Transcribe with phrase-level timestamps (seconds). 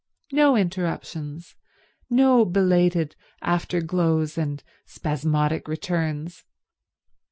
[0.31, 1.53] No interruptions,
[2.09, 6.43] no belated after glows and spasmodic returns.